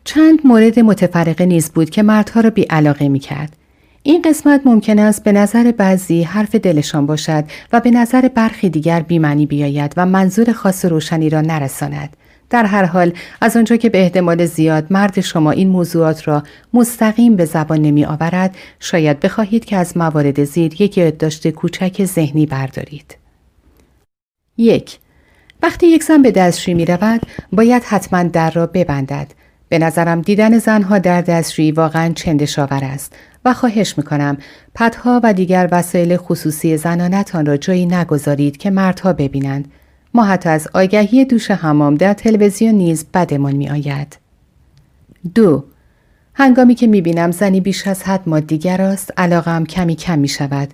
[0.04, 3.56] چند مورد متفرقه نیز بود که مردها را بی علاقه می کرد.
[4.02, 9.00] این قسمت ممکن است به نظر بعضی حرف دلشان باشد و به نظر برخی دیگر
[9.00, 12.16] بیمنی بیاید و منظور خاص روشنی را نرساند.
[12.50, 17.36] در هر حال از آنجا که به احتمال زیاد مرد شما این موضوعات را مستقیم
[17.36, 23.16] به زبان نمی آورد شاید بخواهید که از موارد زیر یک یادداشت کوچک ذهنی بردارید.
[24.56, 24.98] یک
[25.62, 27.20] وقتی یک زن به دستشویی می رود
[27.52, 29.26] باید حتما در را ببندد.
[29.68, 34.38] به نظرم دیدن زنها در دستشویی واقعا چندشاور است و خواهش می کنم
[34.74, 39.72] پدها و دیگر وسایل خصوصی زنانتان را جایی نگذارید که مردها ببینند
[40.14, 44.18] ما حتی از آگهی دوش حمام در تلویزیون نیز بدمان می آید.
[45.34, 45.64] دو
[46.34, 50.68] هنگامی که می بینم زنی بیش از حد مادیگر است علاقم کمی کم می شود.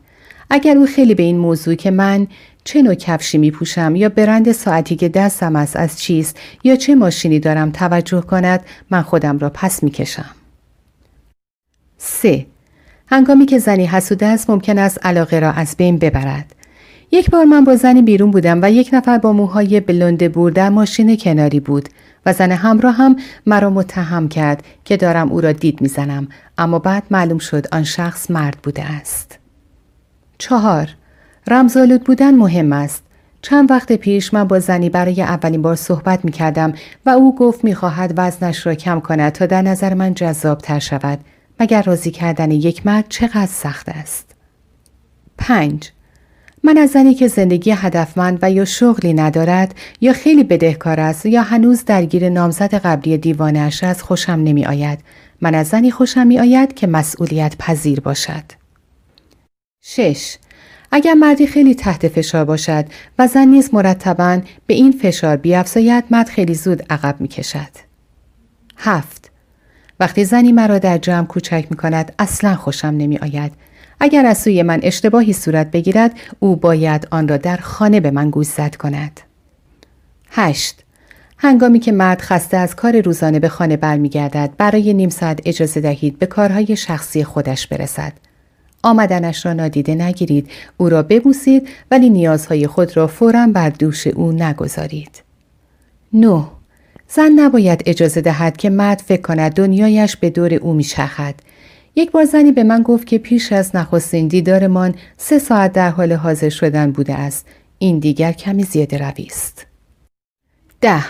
[0.51, 2.27] اگر او خیلی به این موضوع که من
[2.65, 6.95] چه نوع کفشی می پوشم یا برند ساعتی که دستم است از چیست یا چه
[6.95, 10.35] ماشینی دارم توجه کند من خودم را پس می کشم.
[11.99, 12.47] سه
[13.07, 16.55] هنگامی که زنی حسوده است ممکن است علاقه را از بین ببرد.
[17.13, 20.69] یک بار من با زنی بیرون بودم و یک نفر با موهای بلند بور در
[20.69, 21.89] ماشین کناری بود
[22.27, 27.03] و زن همراه هم مرا متهم کرد که دارم او را دید می‌زنم اما بعد
[27.11, 29.39] معلوم شد آن شخص مرد بوده است.
[30.39, 30.89] چهار
[31.47, 33.03] رمزالود بودن مهم است.
[33.43, 36.73] چند وقت پیش من با زنی برای اولین بار صحبت می کردم
[37.07, 40.79] و او گفت می خواهد وزنش را کم کند تا در نظر من جذاب تر
[40.79, 41.19] شود
[41.61, 44.35] مگر راضی کردن یک مرد چقدر سخت است.
[45.39, 45.91] پنج
[46.63, 51.43] من از زنی که زندگی هدفمند و یا شغلی ندارد یا خیلی بدهکار است یا
[51.43, 54.99] هنوز درگیر نامزد قبلی دیوانش است خوشم نمی آید.
[55.41, 58.45] من از زنی خوشم می آید که مسئولیت پذیر باشد.
[59.83, 60.37] 6.
[60.93, 62.85] اگر مردی خیلی تحت فشار باشد
[63.19, 67.91] و زن نیز مرتبا به این فشار بیافزاید مرد خیلی زود عقب می کشد.
[68.77, 69.31] 7.
[70.01, 73.53] وقتی زنی مرا در جمع کوچک می کند اصلا خوشم نمی آید
[74.01, 78.31] اگر از سوی من اشتباهی صورت بگیرد او باید آن را در خانه به من
[78.31, 79.21] گوشزد کند.
[80.31, 80.85] 8.
[81.39, 86.19] هنگامی که مرد خسته از کار روزانه به خانه برمیگردد برای نیم ساعت اجازه دهید
[86.19, 88.13] به کارهای شخصی خودش برسد.
[88.83, 94.33] آمدنش را نادیده نگیرید او را ببوسید ولی نیازهای خود را فورا بر دوش او
[94.33, 95.23] نگذارید.
[96.13, 96.45] 9.
[97.09, 101.35] زن نباید اجازه دهد که مرد فکر کند دنیایش به دور او میچرخد
[101.97, 106.13] یک بار زنی به من گفت که پیش از نخستین دیدارمان سه ساعت در حال
[106.13, 107.47] حاضر شدن بوده است.
[107.79, 109.67] این دیگر کمی زیاده روی است.
[110.81, 111.05] ده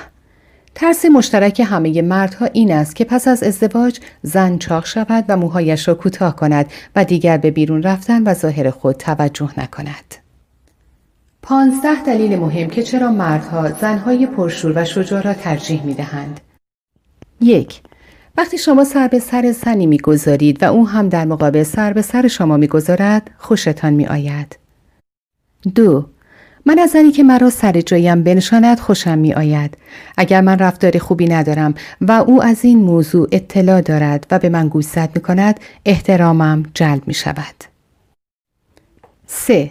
[0.74, 5.88] ترس مشترک همه مردها این است که پس از ازدواج زن چاق شود و موهایش
[5.88, 6.66] را کوتاه کند
[6.96, 10.14] و دیگر به بیرون رفتن و ظاهر خود توجه نکند.
[11.42, 16.40] پانزده دلیل مهم که چرا مردها زنهای پرشور و شجاع را ترجیح می دهند.
[17.40, 17.80] یک
[18.40, 22.28] وقتی شما سر به سر زنی می‌گذارید و او هم در مقابل سر به سر
[22.28, 24.58] شما می‌گذارد خوشتان میآید.
[25.74, 26.06] دو
[26.66, 29.76] من از زنی که مرا سر جایم بنشاند خوشم می آید.
[30.16, 34.68] اگر من رفتار خوبی ندارم و او از این موضوع اطلاع دارد و به من
[34.68, 37.64] گوشزد می کند احترامم جلب می شود.
[39.26, 39.70] 3.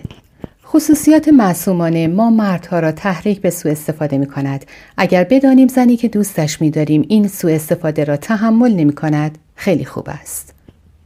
[0.71, 4.65] خصوصیات معصومانه ما مردها را تحریک به سوء استفاده می کند.
[4.97, 9.85] اگر بدانیم زنی که دوستش می داریم این سوء استفاده را تحمل نمی کند خیلی
[9.85, 10.53] خوب است.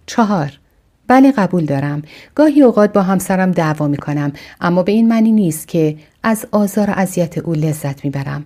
[0.06, 0.60] چهار
[1.08, 2.02] بله قبول دارم.
[2.36, 6.90] گاهی اوقات با همسرم دعوا می کنم اما به این معنی نیست که از آزار
[6.90, 8.46] و اذیت او لذت می برم.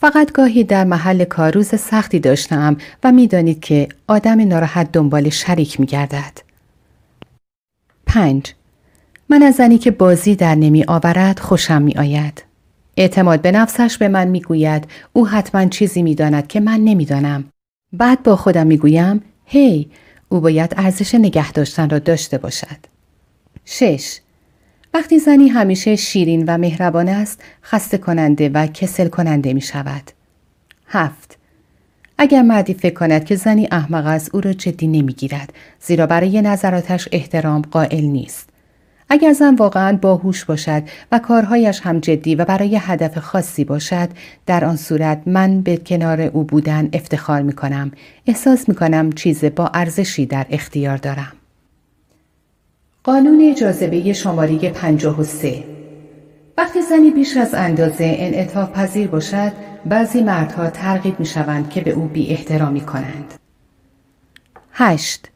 [0.00, 5.80] فقط گاهی در محل کار روز سختی داشتم و می‌دانید که آدم ناراحت دنبال شریک
[5.80, 6.38] می گردد.
[8.06, 8.54] 5.
[9.32, 12.44] من از زنی که بازی در نمی آورد خوشم می آید.
[12.96, 17.04] اعتماد به نفسش به من می گوید او حتما چیزی می داند که من نمی
[17.04, 17.44] دانم.
[17.92, 19.90] بعد با خودم می گویم هی
[20.28, 22.76] او باید ارزش نگه داشتن را داشته باشد.
[23.64, 24.18] 6.
[24.94, 30.10] وقتی زنی همیشه شیرین و مهربان است خسته کننده و کسل کننده می شود.
[30.86, 31.38] 7.
[32.18, 36.42] اگر مردی فکر کند که زنی احمق است او را جدی نمی گیرد زیرا برای
[36.42, 38.49] نظراتش احترام قائل نیست.
[39.12, 44.08] اگر زن واقعا باهوش باشد و کارهایش هم جدی و برای هدف خاصی باشد
[44.46, 47.92] در آن صورت من به کنار او بودن افتخار می کنم
[48.26, 51.32] احساس می کنم چیز با ارزشی در اختیار دارم.
[53.04, 55.64] قانون جاذبه شماره 53
[56.58, 59.52] وقتی زنی بیش از اندازه انعطاف پذیر باشد
[59.86, 63.34] بعضی مردها ترغیب می شوند که به او بی احترامی کنند.
[64.72, 65.26] 8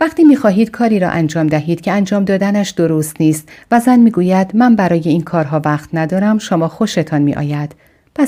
[0.00, 4.76] وقتی می‌خواهید کاری را انجام دهید که انجام دادنش درست نیست و زن می‌گوید من
[4.76, 7.74] برای این کارها وقت ندارم شما خوشتان میآید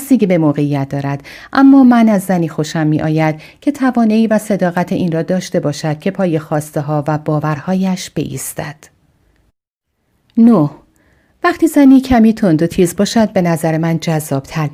[0.09, 4.91] دیگه به موقعیت دارد اما من از زنی خوشم می آید که توانایی و صداقت
[4.91, 8.75] این را داشته باشد که پای خواسته ها و باورهایش بیستد.
[10.37, 10.69] 9.
[11.43, 14.69] وقتی زنی کمی تند و تیز باشد به نظر من جذاب تر.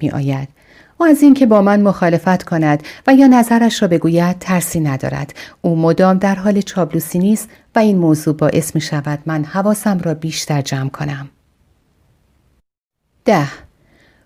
[1.00, 5.34] و از اینکه با من مخالفت کند و یا نظرش را بگوید ترسی ندارد.
[5.62, 10.14] او مدام در حال چابلوسی نیست و این موضوع باعث می شود من حواسم را
[10.14, 11.30] بیشتر جمع کنم.
[13.26, 13.48] ده.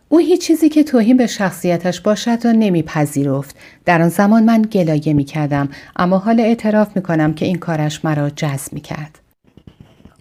[0.10, 5.14] او هیچ چیزی که توهین به شخصیتش باشد را نمیپذیرفت در آن زمان من گلایه
[5.14, 9.20] می کردم اما حال اعتراف می کنم که این کارش مرا جذب می کرد.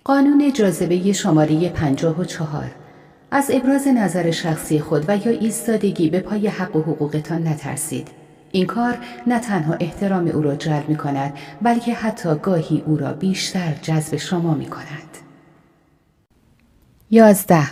[0.05, 2.71] قانون جاذبه شماره پنجاه و چهار.
[3.31, 8.09] از ابراز نظر شخصی خود و یا ایستادگی به پای حق و حقوقتان نترسید.
[8.53, 13.13] این کار نه تنها احترام او را جلب می کند بلکه حتی گاهی او را
[13.13, 15.19] بیشتر جذب شما می کند.
[17.11, 17.65] یازده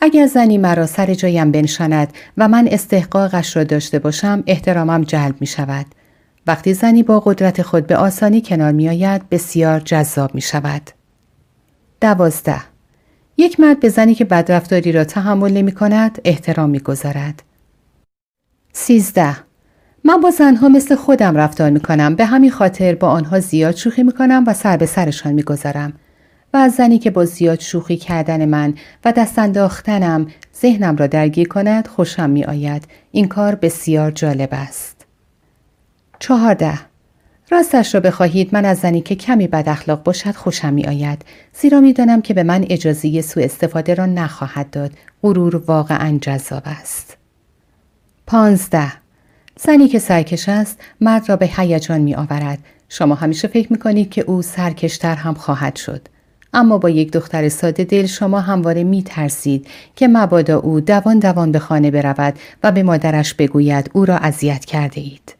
[0.00, 5.46] اگر زنی مرا سر جایم بنشاند و من استحقاقش را داشته باشم احترامم جلب می
[5.46, 5.86] شود
[6.46, 10.90] وقتی زنی با قدرت خود به آسانی کنار می آید بسیار جذاب می شود.
[12.00, 12.60] دوازده
[13.40, 17.42] یک مرد به زنی که بدرفتاری را تحمل نمی کند احترام می گذارد.
[18.72, 19.36] سیزده
[20.04, 24.02] من با زنها مثل خودم رفتار می کنم به همین خاطر با آنها زیاد شوخی
[24.02, 25.92] می کنم و سر به سرشان می گذارم.
[26.54, 28.74] و از زنی که با زیاد شوخی کردن من
[29.04, 30.26] و دست انداختنم
[30.60, 32.84] ذهنم را درگیر کند خوشم می آید.
[33.10, 35.06] این کار بسیار جالب است.
[36.18, 36.87] چهارده
[37.50, 41.22] راستش را بخواهید من از زنی که کمی بد اخلاق باشد خوشم می آید
[41.52, 44.90] زیرا می دانم که به من اجازه سوء استفاده را نخواهد داد.
[45.22, 47.16] غرور واقعا جذاب است.
[48.26, 48.92] پانزده.
[49.60, 54.10] زنی که سرکش است مرد را به هیجان می آورد شما همیشه فکر می کنید
[54.10, 56.08] که او سرکشتر هم خواهد شد.
[56.52, 61.52] اما با یک دختر ساده دل شما همواره می ترسید که مبادا او دوان دوان
[61.52, 65.37] به خانه برود و به مادرش بگوید او را اذیت کرده اید.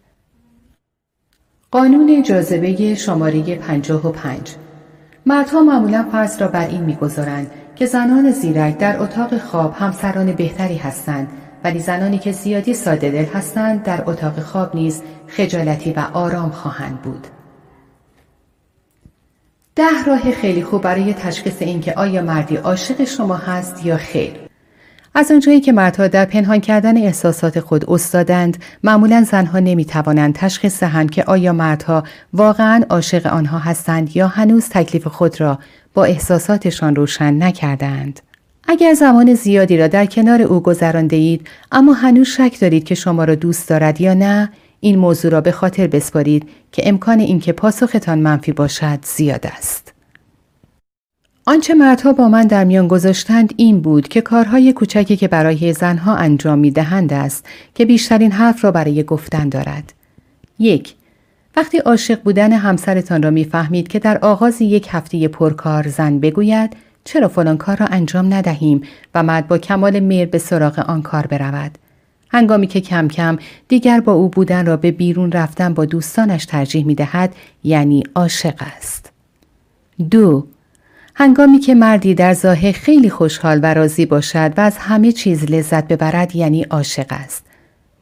[1.71, 4.55] قانون جاذبه شماره 55
[5.27, 10.77] مردها معمولا فرض را بر این می‌گذارند که زنان زیرک در اتاق خواب همسران بهتری
[10.77, 11.29] هستند
[11.65, 17.03] ولی زنانی که زیادی ساده دل هستند در اتاق خواب نیز خجالتی و آرام خواهند
[17.03, 17.27] بود.
[19.75, 24.48] ده راه خیلی خوب برای تشخیص اینکه آیا مردی عاشق شما هست یا خیر.
[25.19, 31.11] از آنجایی که مردها در پنهان کردن احساسات خود استادند معمولا زنها نمی‌توانند تشخیص دهند
[31.11, 35.59] که آیا مردها واقعا عاشق آنها هستند یا هنوز تکلیف خود را
[35.95, 38.21] با احساساتشان روشن نکردند.
[38.69, 43.25] اگر زمان زیادی را در کنار او گذرانده اید اما هنوز شک دارید که شما
[43.25, 44.51] را دوست دارد یا نه
[44.81, 49.98] این موضوع را به خاطر بسپارید که امکان اینکه پاسختان منفی باشد زیاد است.
[51.49, 56.15] آنچه مردها با من در میان گذاشتند این بود که کارهای کوچکی که برای زنها
[56.17, 59.93] انجام می دهند است که بیشترین حرف را برای گفتن دارد.
[60.59, 60.95] یک
[61.57, 67.29] وقتی عاشق بودن همسرتان را می‌فهمید که در آغاز یک هفته پرکار زن بگوید چرا
[67.29, 68.83] فلان کار را انجام ندهیم
[69.15, 71.79] و مرد با کمال میر به سراغ آن کار برود.
[72.31, 73.39] هنگامی که کم کم
[73.69, 77.35] دیگر با او بودن را به بیرون رفتن با دوستانش ترجیح می دهد
[77.65, 79.13] یعنی عاشق است.
[80.11, 80.47] دو
[81.21, 85.89] هنگامی که مردی در ظاهر خیلی خوشحال و راضی باشد و از همه چیز لذت
[85.89, 87.45] ببرد یعنی عاشق است.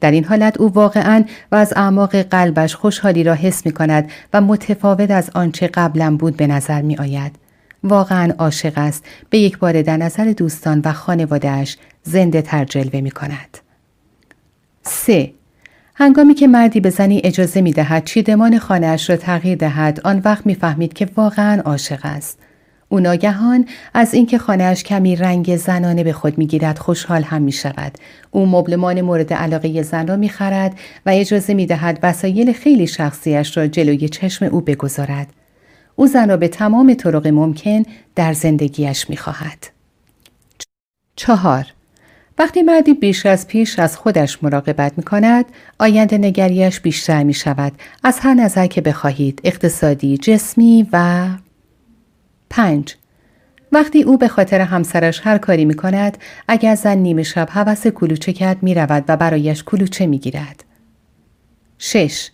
[0.01, 4.41] در این حالت او واقعا و از اعماق قلبش خوشحالی را حس می کند و
[4.41, 7.31] متفاوت از آنچه قبلا بود به نظر می آید.
[7.83, 13.11] واقعا عاشق است به یک بار در نظر دوستان و خانوادهش زنده تر جلوه می
[13.11, 13.57] کند.
[14.83, 15.31] 3.
[15.95, 20.45] هنگامی که مردی به زنی اجازه می دهد چیدمان خانهاش را تغییر دهد آن وقت
[20.45, 22.39] می فهمید که واقعا عاشق است.
[22.89, 27.97] او ناگهان از اینکه خانهاش کمی رنگ زنانه به خود می‌گیرد خوشحال هم می شود.
[28.31, 33.57] او مبلمان مورد علاقه زن را می خرد و اجازه می دهد وسایل خیلی شخصیش
[33.57, 35.27] را جلوی چشم او بگذارد.
[35.95, 37.83] او زن را به تمام طرق ممکن
[38.15, 39.67] در زندگیش می خواهد.
[41.15, 41.65] چهار
[42.39, 45.45] وقتی مردی بیش از پیش از خودش مراقبت می کند،
[45.79, 47.71] آینده نگریش بیشتر می شود
[48.03, 51.27] از هر نظر که بخواهید اقتصادی، جسمی و
[52.49, 52.95] پنج.
[53.71, 56.17] وقتی او به خاطر همسرش هر کاری می کند
[56.47, 60.63] اگر زن نیمه شب حوث کلوچه کرد می رود و برایش کلوچه می گیرد.
[61.79, 62.29] شش.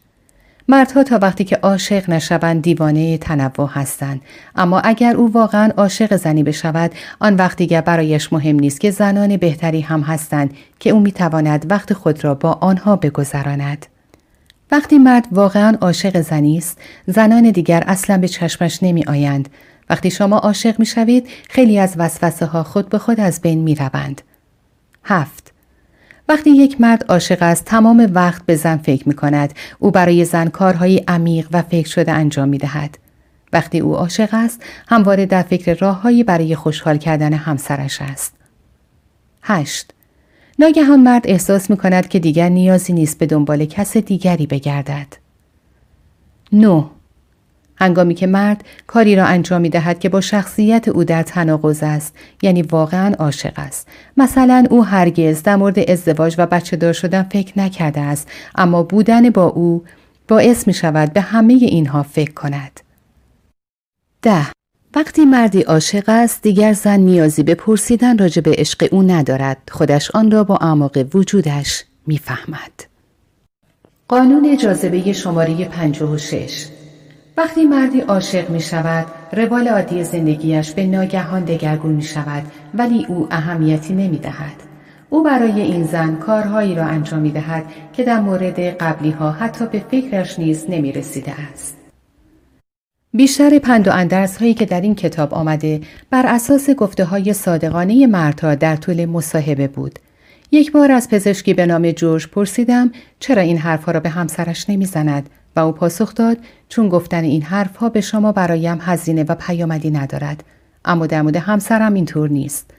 [0.67, 4.21] مردها تا وقتی که عاشق نشوند دیوانه تنوع هستند.
[4.55, 9.37] اما اگر او واقعا عاشق زنی بشود آن وقت دیگر برایش مهم نیست که زنان
[9.37, 13.85] بهتری هم هستند که او می‌تواند وقت خود را با آنها بگذراند.
[14.71, 19.49] وقتی مرد واقعا عاشق زنی است زنان دیگر اصلا به چشمش نمی آیند
[19.89, 23.75] وقتی شما عاشق می شوید خیلی از وسوسه ها خود به خود از بین می
[23.75, 24.21] روند.
[25.03, 25.53] هفت
[26.29, 30.47] وقتی یک مرد عاشق است تمام وقت به زن فکر می کند او برای زن
[30.47, 32.97] کارهای عمیق و فکر شده انجام می دهد.
[33.53, 38.33] وقتی او عاشق است همواره در فکر راههایی برای خوشحال کردن همسرش است.
[39.43, 39.93] هشت
[40.59, 45.07] ناگهان مرد احساس می کند که دیگر نیازی نیست به دنبال کس دیگری بگردد.
[46.51, 46.85] 9.
[47.75, 52.15] هنگامی که مرد کاری را انجام می دهد که با شخصیت او در تناقض است
[52.41, 53.87] یعنی واقعا عاشق است.
[54.17, 59.29] مثلا او هرگز در مورد ازدواج و بچه دار شدن فکر نکرده است اما بودن
[59.29, 59.83] با او
[60.27, 62.79] باعث می شود به همه اینها فکر کند.
[64.21, 64.45] ده.
[64.95, 69.57] وقتی مردی عاشق است دیگر زن نیازی به پرسیدن راجع به عشق او ندارد.
[69.71, 72.71] خودش آن را با اعماق وجودش می‌فهمد.
[74.07, 76.67] قانون جاذبه شماره 56
[77.37, 83.27] وقتی مردی عاشق می شود روال عادی زندگیش به ناگهان دگرگون می شود ولی او
[83.31, 84.55] اهمیتی نمی دهد.
[85.09, 87.63] او برای این زن کارهایی را انجام می دهد
[87.93, 91.77] که در مورد قبلی ها حتی به فکرش نیز نمی رسیده است.
[93.13, 98.07] بیشتر پند و اندرس هایی که در این کتاب آمده بر اساس گفته های صادقانه
[98.07, 99.99] مرتا در طول مصاحبه بود.
[100.51, 105.29] یک بار از پزشکی به نام جورج پرسیدم چرا این حرفها را به همسرش نمی‌زند
[105.55, 106.37] و او پاسخ داد
[106.69, 110.43] چون گفتن این حرفها به شما برایم هزینه و پیامدی ندارد.
[110.85, 112.71] اما در مورد همسرم اینطور نیست.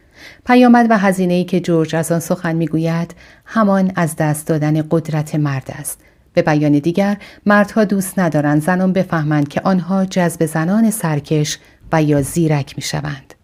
[0.47, 3.15] پیامد و هزینه ای که جورج از آن سخن می‌گوید
[3.45, 6.01] همان از دست دادن قدرت مرد است.
[6.33, 7.17] به بیان دیگر
[7.47, 11.59] مردها دوست ندارند زنان بفهمند که آنها جذب زنان سرکش
[11.93, 13.35] و یا زیرک می‌شوند.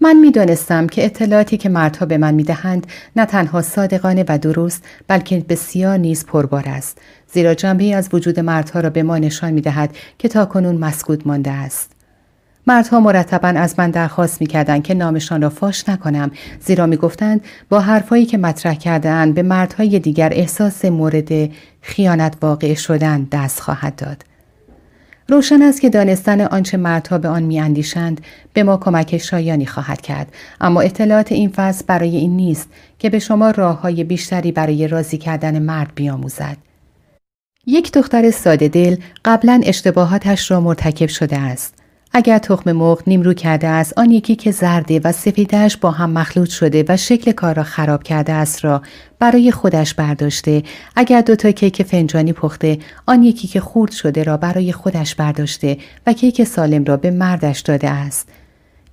[0.00, 2.86] من می‌دانستم که اطلاعاتی که مردها به من می‌دهند
[3.16, 7.00] نه تنها صادقانه و درست بلکه بسیار نیز پربار است.
[7.32, 11.50] زیرا جنبه از وجود مردها را به ما نشان می‌دهد که تا کنون مسکوت مانده
[11.50, 11.92] است.
[12.66, 18.26] مردها مرتبا از من درخواست می‌کردند که نامشان را فاش نکنم زیرا می‌گفتند با حرفهایی
[18.26, 21.50] که مطرح کردهاند به مردهای دیگر احساس مورد
[21.80, 24.24] خیانت واقع شدن دست خواهد داد.
[25.28, 28.20] روشن است که دانستن آنچه مردها به آن میاندیشند
[28.52, 30.32] به ما کمک شایانی خواهد کرد.
[30.60, 32.68] اما اطلاعات این فصل برای این نیست
[32.98, 36.67] که به شما راه های بیشتری برای راضی کردن مرد بیاموزد.
[37.70, 41.74] یک دختر ساده دل قبلا اشتباهاتش را مرتکب شده است.
[42.12, 46.50] اگر تخم مرغ نیمرو کرده است آن یکی که زرده و سفیدش با هم مخلوط
[46.50, 48.82] شده و شکل کار را خراب کرده است را
[49.18, 50.62] برای خودش برداشته.
[50.96, 56.12] اگر دوتا کیک فنجانی پخته آن یکی که خورد شده را برای خودش برداشته و
[56.12, 58.28] کیک سالم را به مردش داده است.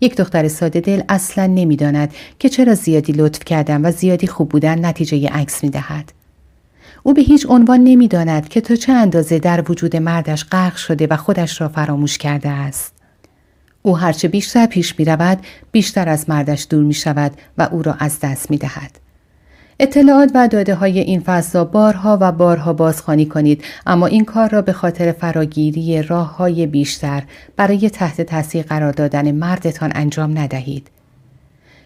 [0.01, 4.85] یک دختر ساده دل اصلا نمی‌داند که چرا زیادی لطف کردن و زیادی خوب بودن
[4.85, 6.24] نتیجه عکس می دهد.
[7.07, 11.17] او به هیچ عنوان نمی‌داند که تا چه اندازه در وجود مردش غرق شده و
[11.17, 12.93] خودش را فراموش کرده است.
[13.81, 15.37] او هرچه بیشتر پیش می رود
[15.71, 18.91] بیشتر از مردش دور می شود و او را از دست می دهد.
[19.79, 24.61] اطلاعات و داده های این فضا بارها و بارها بازخوانی کنید اما این کار را
[24.61, 27.23] به خاطر فراگیری راه های بیشتر
[27.55, 30.89] برای تحت تاثیر قرار دادن مردتان انجام ندهید.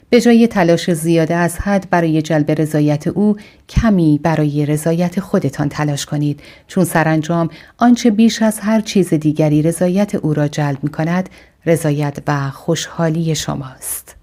[0.09, 3.35] به جای تلاش زیاده از حد برای جلب رضایت او
[3.69, 10.15] کمی برای رضایت خودتان تلاش کنید چون سرانجام آنچه بیش از هر چیز دیگری رضایت
[10.15, 11.29] او را جلب می کند
[11.65, 14.18] رضایت و خوشحالی شماست.